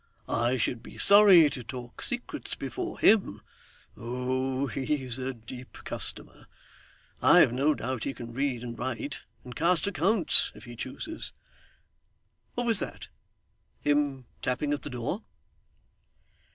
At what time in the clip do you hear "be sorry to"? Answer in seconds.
0.81-1.63